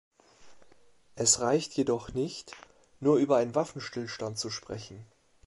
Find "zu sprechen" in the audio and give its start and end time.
4.39-5.05